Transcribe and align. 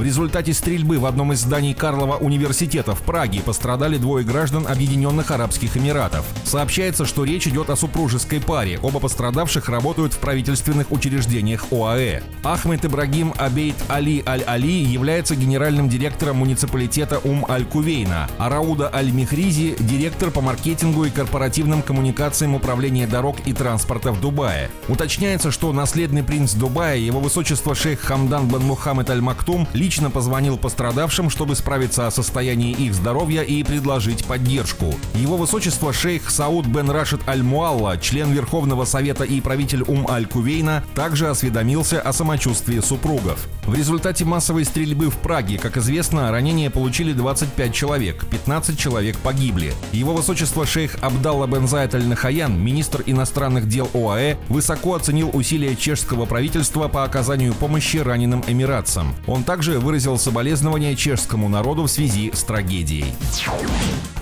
В 0.00 0.02
результате 0.02 0.54
стрельбы 0.54 0.98
в 0.98 1.04
одном 1.04 1.34
из 1.34 1.40
зданий 1.40 1.74
Карлова 1.74 2.16
университета 2.16 2.94
в 2.94 3.02
Праге 3.02 3.42
пострадали 3.42 3.98
двое 3.98 4.24
граждан 4.24 4.66
Объединенных 4.66 5.30
Арабских 5.30 5.76
Эмиратов. 5.76 6.24
Сообщается, 6.44 7.04
что 7.04 7.24
речь 7.24 7.46
идет 7.46 7.68
о 7.68 7.76
супружеской 7.76 8.40
паре. 8.40 8.78
Оба 8.82 8.98
пострадавших 8.98 9.68
работают 9.68 10.14
в 10.14 10.18
правительственных 10.18 10.90
учреждениях 10.90 11.66
ОАЭ. 11.70 12.22
Ахмед 12.42 12.86
Ибрагим 12.86 13.34
Абейт 13.36 13.74
Али 13.88 14.22
Аль-Али 14.26 14.84
является 14.84 15.36
генеральным 15.36 15.90
директором 15.90 16.38
муниципалитета 16.38 17.18
Ум-Аль-Кувейна, 17.22 18.30
а 18.38 18.48
Рауда 18.48 18.90
Аль-Михризи– 18.94 19.76
директор 19.80 20.30
по 20.30 20.40
маркетингу 20.40 21.04
и 21.04 21.10
корпоративным 21.10 21.82
коммуникациям 21.82 22.54
управления 22.54 23.06
дорог 23.06 23.36
и 23.44 23.52
транспорта 23.52 24.12
в 24.12 24.20
Дубае. 24.22 24.70
Уточняется, 24.88 25.50
что 25.50 25.70
наследный 25.74 26.22
принц 26.22 26.54
Дубая, 26.54 26.96
его 26.96 27.20
высочество 27.20 27.74
шейх 27.74 28.00
Хамдан 28.00 28.48
бен 28.48 28.62
Мухаммед 28.62 29.10
Аль-Мактум, 29.10 29.68
лично 29.90 30.08
позвонил 30.08 30.56
пострадавшим, 30.56 31.30
чтобы 31.30 31.56
справиться 31.56 32.06
о 32.06 32.12
состоянии 32.12 32.70
их 32.70 32.94
здоровья 32.94 33.42
и 33.42 33.64
предложить 33.64 34.24
поддержку. 34.24 34.94
Его 35.14 35.36
высочество 35.36 35.92
шейх 35.92 36.30
Сауд 36.30 36.64
бен 36.64 36.88
Рашид 36.90 37.28
Аль-Муалла, 37.28 37.98
член 37.98 38.30
Верховного 38.30 38.84
Совета 38.84 39.24
и 39.24 39.40
правитель 39.40 39.82
Ум-Аль-Кувейна, 39.82 40.84
также 40.94 41.28
осведомился 41.28 42.00
о 42.00 42.12
самочувствии 42.12 42.78
супругов. 42.78 43.48
В 43.66 43.74
результате 43.74 44.24
массовой 44.24 44.64
стрельбы 44.64 45.10
в 45.10 45.16
Праге, 45.16 45.58
как 45.58 45.76
известно, 45.76 46.30
ранения 46.30 46.70
получили 46.70 47.12
25 47.12 47.74
человек, 47.74 48.24
15 48.26 48.78
человек 48.78 49.16
погибли. 49.16 49.74
Его 49.90 50.14
высочество 50.14 50.66
шейх 50.66 50.98
Абдалла 51.00 51.48
бен 51.48 51.66
Зайд 51.66 51.96
Аль-Нахаян, 51.96 52.56
министр 52.56 53.02
иностранных 53.06 53.66
дел 53.66 53.90
ОАЭ, 53.92 54.36
высоко 54.48 54.94
оценил 54.94 55.30
усилия 55.32 55.74
чешского 55.74 56.26
правительства 56.26 56.86
по 56.86 57.02
оказанию 57.02 57.54
помощи 57.54 57.96
раненым 57.96 58.44
эмиратцам. 58.46 59.16
Он 59.26 59.42
также 59.42 59.79
выразил 59.80 60.18
соболезнования 60.18 60.94
чешскому 60.94 61.48
народу 61.48 61.84
в 61.84 61.90
связи 61.90 62.30
с 62.32 62.42
трагедией. 62.42 63.06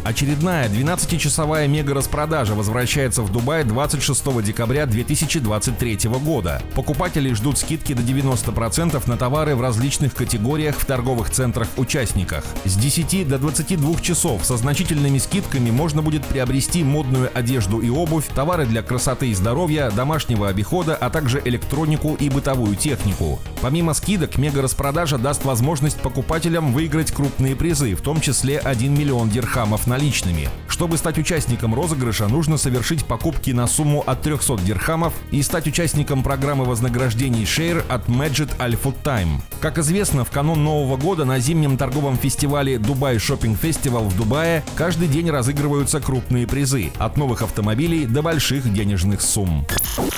Очередная 0.08 0.70
12-часовая 0.70 1.68
мега-распродажа 1.68 2.54
возвращается 2.54 3.20
в 3.20 3.30
Дубай 3.30 3.62
26 3.62 4.42
декабря 4.42 4.86
2023 4.86 6.08
года. 6.24 6.62
Покупатели 6.74 7.30
ждут 7.34 7.58
скидки 7.58 7.92
до 7.92 8.00
90% 8.00 9.02
на 9.06 9.16
товары 9.18 9.54
в 9.54 9.60
различных 9.60 10.14
категориях 10.14 10.76
в 10.76 10.86
торговых 10.86 11.28
центрах-участниках. 11.28 12.42
С 12.64 12.76
10 12.76 13.28
до 13.28 13.38
22 13.38 14.00
часов 14.00 14.46
со 14.46 14.56
значительными 14.56 15.18
скидками 15.18 15.70
можно 15.70 16.00
будет 16.00 16.24
приобрести 16.24 16.84
модную 16.84 17.30
одежду 17.34 17.80
и 17.80 17.90
обувь, 17.90 18.28
товары 18.34 18.64
для 18.64 18.82
красоты 18.82 19.28
и 19.28 19.34
здоровья, 19.34 19.90
домашнего 19.90 20.48
обихода, 20.48 20.96
а 20.96 21.10
также 21.10 21.42
электронику 21.44 22.14
и 22.14 22.30
бытовую 22.30 22.76
технику. 22.76 23.40
Помимо 23.60 23.92
скидок, 23.92 24.38
мега-распродажа 24.38 25.18
даст 25.18 25.44
возможность 25.48 25.98
покупателям 26.02 26.74
выиграть 26.74 27.10
крупные 27.10 27.56
призы, 27.56 27.94
в 27.94 28.02
том 28.02 28.20
числе 28.20 28.58
1 28.58 28.92
миллион 28.92 29.30
дирхамов 29.30 29.86
наличными. 29.86 30.50
Чтобы 30.68 30.98
стать 30.98 31.16
участником 31.16 31.74
розыгрыша, 31.74 32.28
нужно 32.28 32.58
совершить 32.58 33.06
покупки 33.06 33.52
на 33.52 33.66
сумму 33.66 34.04
от 34.06 34.20
300 34.20 34.58
дирхамов 34.58 35.14
и 35.30 35.42
стать 35.42 35.66
участником 35.66 36.22
программы 36.22 36.66
вознаграждений 36.66 37.44
Share 37.44 37.82
от 37.88 38.08
Magic 38.08 38.54
Al 38.58 38.78
Food 38.78 38.96
Time. 39.02 39.40
Как 39.60 39.78
известно, 39.78 40.26
в 40.26 40.30
канун 40.30 40.62
Нового 40.62 40.98
года 40.98 41.24
на 41.24 41.38
зимнем 41.38 41.78
торговом 41.78 42.18
фестивале 42.18 42.78
Дубай 42.78 43.18
Шоппинг 43.18 43.58
Фестивал 43.58 44.04
в 44.04 44.14
Дубае 44.18 44.62
каждый 44.76 45.08
день 45.08 45.30
разыгрываются 45.30 46.00
крупные 46.00 46.46
призы– 46.46 46.92
от 46.98 47.16
новых 47.16 47.40
автомобилей 47.40 48.04
до 48.04 48.20
больших 48.20 48.70
денежных 48.70 49.22
сумм. 49.22 49.66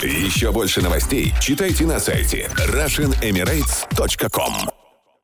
Еще 0.03 0.51
больше 0.51 0.83
новостей 0.83 1.33
читайте 1.41 1.87
на 1.87 2.01
сайте 2.01 2.51
RussianEmirates.com 2.57 4.80